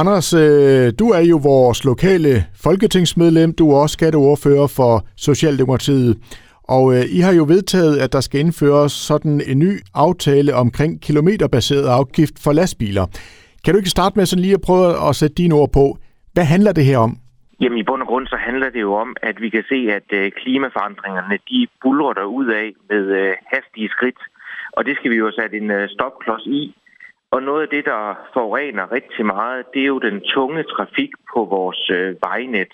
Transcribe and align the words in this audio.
Anders, 0.00 0.28
øh, 0.44 0.86
du 1.00 1.06
er 1.18 1.24
jo 1.32 1.38
vores 1.52 1.84
lokale 1.84 2.32
folketingsmedlem. 2.66 3.50
Du 3.60 3.64
er 3.70 3.76
også 3.82 3.96
skatteordfører 3.98 4.68
for 4.78 4.92
Socialdemokratiet. 5.16 6.12
Og 6.76 6.84
øh, 6.94 7.02
I 7.16 7.18
har 7.26 7.34
jo 7.40 7.44
vedtaget, 7.54 7.94
at 8.04 8.12
der 8.12 8.20
skal 8.20 8.40
indføres 8.40 8.92
sådan 8.92 9.36
en 9.50 9.58
ny 9.58 9.72
aftale 10.06 10.54
omkring 10.54 10.92
kilometerbaseret 11.06 11.86
afgift 11.98 12.36
for 12.44 12.52
lastbiler. 12.52 13.06
Kan 13.64 13.70
du 13.72 13.78
ikke 13.78 13.96
starte 13.96 14.18
med 14.18 14.26
sådan 14.26 14.42
lige 14.42 14.58
at 14.58 14.66
prøve 14.68 15.08
at 15.08 15.16
sætte 15.20 15.34
dine 15.42 15.54
ord 15.54 15.72
på? 15.78 15.84
Hvad 16.34 16.46
handler 16.54 16.72
det 16.72 16.84
her 16.84 16.98
om? 16.98 17.12
Jamen 17.60 17.78
i 17.78 17.84
bund 17.88 18.02
og 18.02 18.08
grund 18.08 18.26
så 18.26 18.36
handler 18.36 18.70
det 18.70 18.80
jo 18.80 18.94
om, 18.94 19.16
at 19.22 19.36
vi 19.40 19.48
kan 19.50 19.64
se, 19.72 19.78
at 19.98 20.08
øh, 20.18 20.32
klimaforandringerne 20.40 21.38
de 21.50 21.66
bulrer 21.82 22.12
der 22.12 22.24
ud 22.38 22.46
af 22.62 22.68
med 22.90 23.04
øh, 23.20 23.32
hastige 23.52 23.88
skridt. 23.88 24.20
Og 24.76 24.84
det 24.84 24.94
skal 24.96 25.10
vi 25.10 25.16
jo 25.16 25.30
sætte 25.38 25.56
en 25.56 25.70
øh, 25.70 25.88
stopklods 25.88 26.46
i. 26.46 26.74
Og 27.34 27.42
noget 27.42 27.62
af 27.62 27.68
det, 27.68 27.84
der 27.84 28.14
forurener 28.32 28.92
rigtig 28.92 29.26
meget, 29.26 29.64
det 29.74 29.82
er 29.82 29.86
jo 29.86 29.98
den 29.98 30.20
tunge 30.20 30.62
trafik 30.62 31.10
på 31.32 31.44
vores 31.44 31.90
øh, 31.90 32.16
vejnet. 32.20 32.72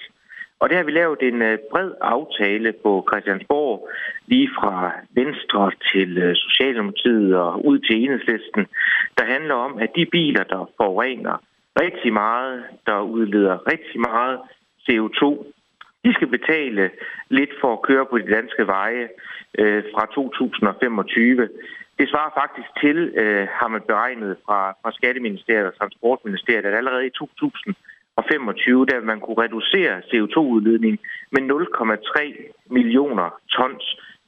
Og 0.61 0.69
det 0.69 0.77
har 0.77 0.85
vi 0.85 0.91
lavet 0.91 1.23
en 1.23 1.43
øh, 1.43 1.59
bred 1.71 1.91
aftale 2.01 2.73
på 2.83 3.09
Christiansborg, 3.09 3.89
lige 4.27 4.51
fra 4.59 4.93
Venstre 5.15 5.71
til 5.93 6.19
øh, 6.19 6.37
Socialdemokratiet 6.37 7.37
og 7.37 7.67
ud 7.67 7.79
til 7.79 7.97
Enhedslisten, 8.05 8.67
der 9.19 9.25
handler 9.25 9.55
om, 9.55 9.79
at 9.79 9.91
de 9.97 10.07
biler, 10.07 10.45
der 10.45 10.71
forurener 10.77 11.37
rigtig 11.83 12.13
meget, 12.13 12.65
der 12.87 13.01
udleder 13.01 13.67
rigtig 13.73 14.01
meget 14.01 14.39
CO2, 14.87 15.23
de 16.05 16.15
skal 16.15 16.29
betale 16.29 16.91
lidt 17.29 17.51
for 17.61 17.73
at 17.73 17.83
køre 17.83 18.07
på 18.07 18.19
de 18.19 18.35
danske 18.37 18.67
veje 18.67 19.09
øh, 19.59 19.83
fra 19.95 20.07
2025. 20.15 21.49
Det 21.99 22.09
svarer 22.09 22.33
faktisk 22.41 22.71
til, 22.83 22.99
øh, 23.23 23.49
har 23.59 23.69
man 23.69 23.83
beregnet 23.91 24.37
fra, 24.47 24.61
fra 24.83 24.93
Skatteministeriet 24.93 25.67
og 25.67 25.79
Transportministeriet, 25.79 26.67
at 26.67 26.75
allerede 26.75 27.07
i 27.07 27.11
2025, 27.11 28.87
der 28.87 29.01
man 29.01 29.21
kunne 29.21 29.43
reducere 29.45 30.03
CO2-udledningen 30.11 31.01
med 31.35 31.43
0,3 31.43 32.53
millioner 32.71 33.29
tons, 33.57 33.85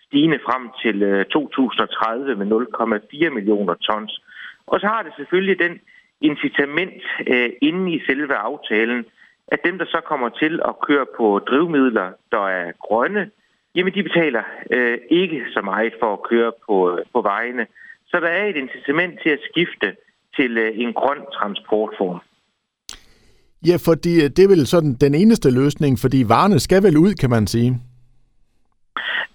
stigende 0.07 0.39
frem 0.47 0.65
til 0.83 1.03
øh, 1.03 1.25
2030 1.25 2.35
med 2.35 2.47
0,4 2.47 3.31
millioner 3.31 3.75
tons. 3.75 4.23
Og 4.67 4.81
så 4.81 4.87
har 4.87 5.03
det 5.03 5.13
selvfølgelig 5.17 5.59
den 5.59 5.81
incitament 6.21 7.03
øh, 7.27 7.51
inde 7.63 7.93
i 7.95 8.03
selve 8.07 8.35
aftalen, 8.35 9.05
at 9.49 9.61
dem, 9.65 9.79
der 9.79 9.85
så 9.85 10.01
kommer 10.11 10.29
til 10.29 10.61
at 10.69 10.75
køre 10.87 11.07
på 11.17 11.39
drivmidler, 11.39 12.13
der 12.33 12.45
er 12.49 12.73
grønne, 12.87 13.31
Jamen, 13.75 13.95
de 13.95 14.03
betaler 14.03 14.43
øh, 14.71 14.99
ikke 15.11 15.45
så 15.55 15.61
meget 15.65 15.95
for 16.01 16.13
at 16.13 16.23
køre 16.31 16.53
på, 16.67 16.99
på 17.13 17.21
vejene. 17.23 17.67
Så 18.07 18.21
der 18.21 18.29
er 18.29 18.47
et 18.47 18.57
incitament 18.57 19.21
til 19.23 19.31
at 19.31 19.41
skifte 19.51 19.97
til 20.37 20.59
øh, 20.59 20.79
en 20.79 20.93
grøn 20.93 21.23
transportform. 21.35 22.21
Ja, 23.69 23.77
fordi 23.89 24.13
øh, 24.25 24.31
det 24.37 24.43
er 24.45 24.49
vel 24.49 24.67
sådan 24.67 24.95
den 24.95 25.15
eneste 25.15 25.51
løsning, 25.51 25.99
fordi 25.99 26.25
varerne 26.29 26.59
skal 26.61 26.83
vel 26.83 26.97
ud, 26.97 27.15
kan 27.15 27.31
man 27.31 27.47
sige. 27.47 27.71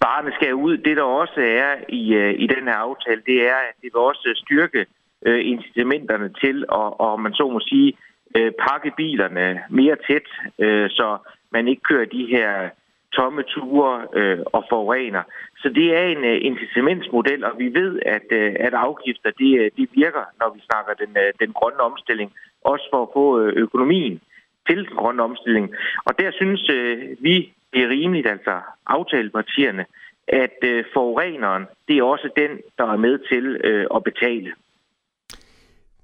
Varerne 0.01 0.31
skal 0.35 0.53
ud. 0.53 0.77
Det, 0.77 0.97
der 0.97 1.03
også 1.03 1.39
er 1.41 1.75
i, 1.89 2.13
øh, 2.13 2.33
i 2.39 2.47
den 2.47 2.63
her 2.63 2.77
aftale, 2.87 3.21
det 3.25 3.47
er, 3.47 3.59
at 3.69 3.75
det 3.81 3.89
vil 3.93 4.01
også 4.11 4.33
styrke 4.35 4.85
øh, 5.25 5.47
incitamenterne 5.47 6.29
til, 6.41 6.65
og, 6.69 6.99
og 6.99 7.21
man 7.21 7.33
så 7.33 7.49
må 7.53 7.59
sige, 7.59 7.93
øh, 8.35 8.51
pakke 8.67 8.91
bilerne 8.97 9.61
mere 9.69 9.97
tæt, 10.07 10.27
øh, 10.59 10.89
så 10.89 11.17
man 11.51 11.67
ikke 11.67 11.81
kører 11.89 12.05
de 12.05 12.25
her 12.25 12.69
tomme 13.13 13.43
ture 13.43 14.07
øh, 14.13 14.39
og 14.45 14.63
forurener. 14.69 15.23
Så 15.61 15.69
det 15.69 15.95
er 15.97 16.03
en 16.03 16.23
øh, 16.25 16.37
incitamentsmodel, 16.41 17.43
og 17.43 17.53
vi 17.57 17.73
ved, 17.73 17.99
at, 18.05 18.27
øh, 18.31 18.55
at 18.59 18.73
afgifter 18.73 19.31
det, 19.39 19.59
øh, 19.59 19.71
de 19.77 19.87
virker, 19.93 20.25
når 20.39 20.53
vi 20.55 20.61
snakker 20.69 20.93
den, 20.93 21.17
øh, 21.23 21.33
den 21.39 21.53
grønne 21.53 21.79
omstilling, 21.79 22.33
også 22.61 22.87
for 22.91 23.01
at 23.03 23.09
få 23.13 23.41
øh, 23.41 23.53
økonomien 23.55 24.21
til 24.67 24.77
den 24.77 24.95
grønne 24.95 25.23
omstilling. 25.23 25.75
Og 26.05 26.19
der 26.19 26.31
synes 26.31 26.69
øh, 26.69 26.97
vi, 27.19 27.53
det 27.73 27.83
er 27.83 27.89
rimeligt, 27.89 28.27
altså 28.27 28.59
aftalepartierne, 28.87 29.85
at 30.27 30.57
øh, 30.63 30.83
forureneren, 30.93 31.65
det 31.87 31.97
er 31.97 32.03
også 32.03 32.29
den, 32.37 32.51
der 32.77 32.85
er 32.93 32.97
med 32.97 33.19
til 33.31 33.45
øh, 33.63 33.87
at 33.95 34.03
betale. 34.03 34.51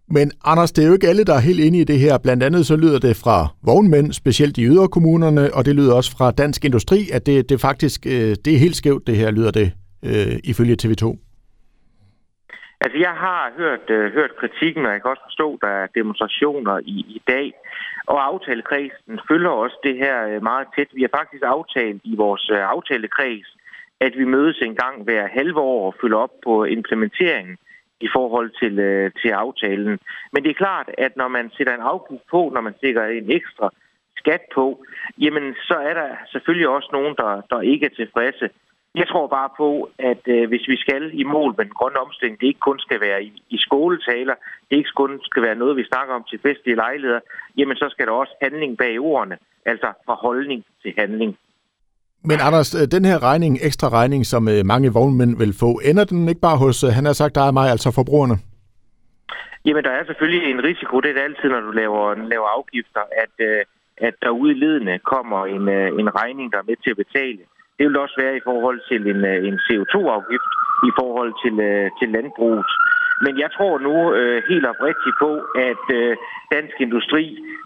Men 0.07 0.31
Anders, 0.45 0.71
det 0.71 0.83
er 0.83 0.87
jo 0.87 0.93
ikke 0.93 1.07
alle, 1.07 1.25
der 1.25 1.33
er 1.33 1.39
helt 1.39 1.59
inde 1.59 1.79
i 1.79 1.83
det 1.83 1.99
her. 1.99 2.17
Blandt 2.23 2.43
andet 2.43 2.65
så 2.65 2.75
lyder 2.75 2.99
det 2.99 3.15
fra 3.23 3.47
vognmænd, 3.65 4.13
specielt 4.13 4.57
i 4.57 4.65
yderkommunerne, 4.65 5.53
og 5.53 5.65
det 5.65 5.75
lyder 5.75 5.93
også 5.95 6.11
fra 6.17 6.31
Dansk 6.31 6.65
Industri, 6.65 6.99
at 7.13 7.25
det, 7.25 7.49
det 7.49 7.61
faktisk 7.61 8.05
øh, 8.05 8.35
det 8.45 8.53
er 8.53 8.57
helt 8.57 8.75
skævt, 8.75 9.07
det 9.07 9.15
her 9.15 9.31
lyder 9.31 9.51
det, 9.51 9.71
øh, 10.03 10.39
ifølge 10.43 10.77
TV2. 10.83 11.05
Altså, 12.83 12.97
jeg 13.07 13.15
har 13.25 13.51
hørt, 13.57 13.89
øh, 13.89 14.13
hørt 14.13 14.33
kritikken, 14.39 14.85
og 14.85 14.91
jeg 14.91 15.01
kan 15.01 15.11
også 15.11 15.25
forstå, 15.29 15.53
at 15.53 15.61
der 15.61 15.73
er 15.81 15.87
demonstrationer 15.99 16.79
i, 16.95 16.97
i 17.17 17.21
dag. 17.27 17.53
Og 18.07 18.25
aftalekredsen 18.25 19.19
følger 19.29 19.49
også 19.49 19.77
det 19.83 19.95
her 19.97 20.27
øh, 20.27 20.43
meget 20.43 20.67
tæt. 20.75 20.89
Vi 20.93 21.01
har 21.01 21.17
faktisk 21.19 21.43
aftalt 21.43 22.01
i 22.03 22.15
vores 22.15 22.49
øh, 22.49 22.61
aftalekreds, 22.75 23.47
at 23.99 24.13
vi 24.17 24.25
mødes 24.25 24.57
en 24.61 24.75
gang 24.75 25.03
hver 25.03 25.27
halve 25.27 25.59
år 25.59 25.87
og 25.87 25.95
følger 26.01 26.17
op 26.17 26.35
på 26.43 26.63
implementeringen 26.63 27.57
i 28.01 28.07
forhold 28.15 28.49
til, 28.61 28.79
øh, 28.79 29.11
til 29.21 29.29
aftalen. 29.29 29.99
Men 30.33 30.43
det 30.43 30.49
er 30.49 30.63
klart, 30.65 30.89
at 30.97 31.17
når 31.17 31.27
man 31.27 31.51
sætter 31.57 31.73
en 31.75 31.89
afgift 31.91 32.23
på, 32.31 32.51
når 32.53 32.61
man 32.61 32.75
sætter 32.81 33.05
en 33.05 33.31
ekstra 33.31 33.69
skat 34.17 34.41
på, 34.55 34.85
jamen 35.17 35.55
så 35.67 35.73
er 35.89 35.93
der 35.93 36.09
selvfølgelig 36.31 36.67
også 36.67 36.89
nogen, 36.91 37.15
der, 37.17 37.41
der 37.49 37.61
ikke 37.61 37.85
er 37.85 37.95
tilfredse. 37.95 38.49
Jeg 38.95 39.07
tror 39.07 39.27
bare 39.27 39.49
på, 39.57 39.89
at 39.99 40.23
øh, 40.27 40.47
hvis 40.47 40.67
vi 40.67 40.77
skal 40.77 41.03
i 41.13 41.23
mål 41.23 41.55
med 41.57 41.65
den 41.65 41.73
grønne 41.79 41.99
omstilling, 41.99 42.39
det 42.39 42.47
ikke 42.47 42.67
kun 42.69 42.79
skal 42.79 43.01
være 43.01 43.23
i, 43.23 43.43
i 43.49 43.57
skoletaler, 43.57 44.35
det 44.69 44.77
ikke 44.77 44.95
kun 44.95 45.19
skal 45.23 45.43
være 45.43 45.55
noget, 45.55 45.77
vi 45.77 45.85
snakker 45.91 46.13
om 46.15 46.23
til 46.29 46.39
festlige 46.39 46.75
lejligheder, 46.75 47.19
jamen 47.57 47.77
så 47.77 47.87
skal 47.89 48.07
der 48.07 48.11
også 48.13 48.35
handling 48.41 48.77
bag 48.77 48.99
ordene, 48.99 49.37
altså 49.65 49.93
fra 50.05 50.15
holdning 50.15 50.65
til 50.81 50.93
handling. 50.97 51.37
Men 52.29 52.37
Anders, 52.47 52.69
øh, 52.79 52.85
den 52.95 53.05
her 53.05 53.17
regning, 53.29 53.53
ekstra 53.69 53.87
regning, 53.99 54.21
som 54.25 54.43
øh, 54.53 54.59
mange 54.73 54.89
vognmænd 54.97 55.33
vil 55.41 55.53
få, 55.63 55.69
ender 55.89 56.05
den 56.11 56.29
ikke 56.31 56.41
bare 56.47 56.57
hos, 56.57 56.77
øh, 56.83 56.89
han 56.97 57.05
har 57.05 57.15
sagt, 57.21 57.35
der 57.35 57.45
er 57.47 57.57
mig, 57.59 57.67
altså 57.75 57.89
forbrugerne? 57.99 58.35
Jamen, 59.65 59.83
der 59.83 59.93
er 59.99 60.03
selvfølgelig 60.05 60.43
en 60.51 60.63
risiko, 60.69 60.93
det 61.01 61.09
er 61.09 61.17
det 61.17 61.27
altid, 61.29 61.49
når 61.49 61.61
du 61.67 61.71
laver, 61.71 62.05
laver 62.33 62.49
afgifter, 62.57 63.03
at, 63.23 63.35
at 64.07 64.15
der 64.23 64.29
ude 64.29 64.51
i 64.55 64.59
ledene 64.63 64.99
kommer 65.13 65.39
en, 65.55 65.65
en 66.01 66.09
regning, 66.21 66.51
der 66.51 66.57
er 66.59 66.69
med 66.69 66.77
til 66.83 66.91
at 66.93 67.01
betale. 67.03 67.43
Det 67.77 67.83
vil 67.87 67.97
også 68.05 68.15
være 68.23 68.35
i 68.37 68.45
forhold 68.49 68.79
til 68.89 69.01
en, 69.13 69.21
en 69.49 69.55
CO2-afgift 69.65 70.51
i 70.89 70.91
forhold 70.99 71.31
til, 71.43 71.55
til 71.99 72.07
landbruget. 72.15 72.65
Men 73.25 73.39
jeg 73.39 73.49
tror 73.51 73.73
nu 73.87 74.13
øh, 74.13 74.43
helt 74.49 74.65
oprigtigt 74.65 75.15
på, 75.25 75.31
at 75.69 75.85
øh, 75.99 76.17
dansk 76.51 76.75
industri, 76.85 77.25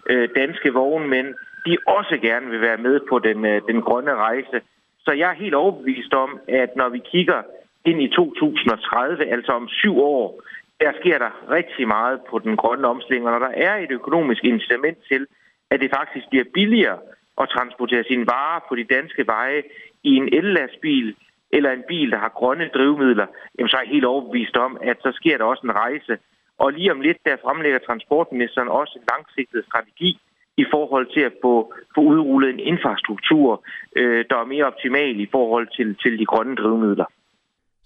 øh, 0.10 0.30
danske 0.36 0.70
vognmænd, 0.74 1.30
de 1.66 1.78
også 1.88 2.18
gerne 2.22 2.50
vil 2.50 2.62
være 2.62 2.78
med 2.78 3.00
på 3.10 3.20
den, 3.20 3.46
øh, 3.46 3.62
den 3.68 3.82
grønne 3.82 4.16
rejse. 4.16 4.58
Så 5.06 5.12
jeg 5.12 5.30
er 5.30 5.44
helt 5.44 5.56
overbevist 5.56 6.14
om, 6.14 6.40
at 6.48 6.70
når 6.76 6.90
vi 6.90 7.02
kigger 7.12 7.42
ind 7.86 8.02
i 8.02 8.10
2030, 8.10 9.26
altså 9.26 9.52
om 9.52 9.68
syv 9.68 10.00
år, 10.00 10.42
der 10.80 10.92
sker 11.00 11.18
der 11.18 11.32
rigtig 11.52 11.88
meget 11.88 12.20
på 12.30 12.40
den 12.40 12.56
grønne 12.58 12.88
omstilling, 12.88 13.26
og 13.28 13.32
når 13.32 13.48
der 13.48 13.54
er 13.68 13.76
et 13.76 13.92
økonomisk 13.92 14.44
incitament 14.44 14.98
til, 15.12 15.28
at 15.72 15.80
det 15.82 15.90
faktisk 15.98 16.26
bliver 16.30 16.46
billigere 16.54 17.00
at 17.42 17.50
transportere 17.50 18.04
sine 18.04 18.26
varer 18.28 18.60
på 18.70 18.76
de 18.76 18.84
danske 18.84 19.28
veje 19.28 19.64
i 20.04 20.12
en 20.16 20.30
ellastbil 20.34 21.16
eller 21.52 21.72
en 21.72 21.84
bil, 21.88 22.12
der 22.12 22.18
har 22.18 22.32
grønne 22.40 22.70
drivmidler, 22.76 23.28
jamen 23.56 23.70
så 23.70 23.78
er 23.78 23.82
jeg 23.82 23.94
helt 23.96 24.06
overbevist 24.06 24.58
om, 24.58 24.78
at 24.82 24.98
så 25.00 25.12
sker 25.20 25.38
der 25.38 25.46
også 25.46 25.62
en 25.64 25.76
rejse. 25.76 26.18
Og 26.58 26.74
lige 26.74 26.92
om 26.92 27.02
lidt, 27.02 27.18
der 27.26 27.44
fremlægger 27.46 27.80
transportministeren 27.80 28.68
også 28.68 28.94
en 29.00 29.06
langsigtet 29.12 29.66
strategi 29.70 30.20
i 30.58 30.66
forhold 30.74 31.08
til 31.14 31.24
at 31.30 31.34
få, 31.44 31.74
få 31.96 32.02
udrullet 32.02 32.50
en 32.50 32.60
infrastruktur, 32.60 33.66
øh, 33.96 34.26
der 34.30 34.38
er 34.38 34.46
mere 34.46 34.66
optimal 34.66 35.20
i 35.20 35.28
forhold 35.32 35.68
til, 35.78 35.96
til 36.04 36.20
de 36.20 36.26
grønne 36.26 36.56
drivmidler. 36.56 37.06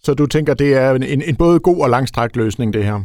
Så 0.05 0.13
du 0.13 0.25
tænker, 0.25 0.53
det 0.53 0.77
er 0.77 0.89
en, 0.95 1.21
en 1.29 1.37
både 1.37 1.59
god 1.59 1.83
og 1.83 1.89
langstrakt 1.89 2.35
løsning, 2.37 2.73
det 2.73 2.83
her? 2.83 2.99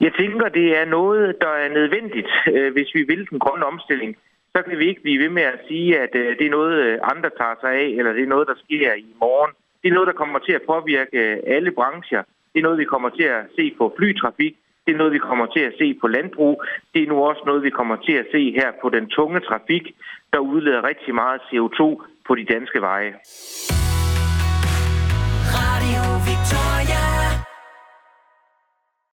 Jeg 0.00 0.12
tænker, 0.20 0.48
det 0.48 0.78
er 0.80 0.84
noget, 0.84 1.36
der 1.40 1.52
er 1.64 1.68
nødvendigt, 1.78 2.30
øh, 2.52 2.72
hvis 2.72 2.90
vi 2.94 3.02
vil 3.02 3.26
den 3.30 3.38
grønne 3.38 3.64
omstilling. 3.66 4.16
Så 4.56 4.62
kan 4.62 4.78
vi 4.78 4.86
ikke 4.88 5.02
blive 5.02 5.22
ved 5.24 5.28
med 5.28 5.42
at 5.42 5.60
sige, 5.68 6.00
at 6.00 6.14
øh, 6.14 6.38
det 6.38 6.46
er 6.46 6.50
noget, 6.58 6.74
øh, 6.84 6.98
andre 7.02 7.30
tager 7.38 7.56
sig 7.60 7.70
af, 7.70 7.88
eller 7.98 8.12
det 8.12 8.22
er 8.22 8.34
noget, 8.34 8.48
der 8.48 8.54
sker 8.64 8.92
i 8.94 9.06
morgen. 9.20 9.52
Det 9.82 9.88
er 9.88 9.94
noget, 9.94 10.06
der 10.06 10.20
kommer 10.22 10.38
til 10.38 10.52
at 10.52 10.62
påvirke 10.72 11.18
øh, 11.22 11.38
alle 11.46 11.70
brancher. 11.70 12.22
Det 12.52 12.58
er 12.58 12.62
noget, 12.62 12.78
vi 12.78 12.84
kommer 12.84 13.08
til 13.08 13.22
at 13.22 13.42
se 13.56 13.74
på 13.78 13.94
flytrafik. 13.96 14.54
Det 14.86 14.94
er 14.94 14.98
noget, 14.98 15.12
vi 15.12 15.18
kommer 15.18 15.46
til 15.46 15.60
at 15.60 15.74
se 15.78 15.94
på 16.00 16.06
landbrug. 16.08 16.64
Det 16.94 17.02
er 17.02 17.06
nu 17.06 17.16
også 17.24 17.42
noget, 17.46 17.62
vi 17.62 17.70
kommer 17.70 17.96
til 17.96 18.12
at 18.12 18.26
se 18.32 18.52
her 18.52 18.70
på 18.82 18.88
den 18.88 19.06
tunge 19.08 19.40
trafik, 19.40 19.84
der 20.32 20.38
udleder 20.38 20.88
rigtig 20.88 21.14
meget 21.14 21.40
CO2 21.40 21.80
på 22.26 22.34
de 22.34 22.44
danske 22.44 22.80
veje. 22.80 23.14